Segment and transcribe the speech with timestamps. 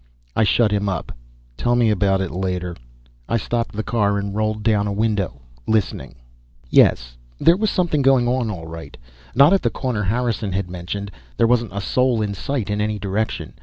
[0.35, 1.11] I shut him up.
[1.57, 2.75] "Tell me about it later!"
[3.29, 6.15] I stopped the car and rolled down a window, listening.
[6.71, 8.97] Yes, there was something going on all right.
[9.35, 12.97] Not at the corner Harrison had mentioned there wasn't a soul in sight in any
[12.97, 13.53] direction.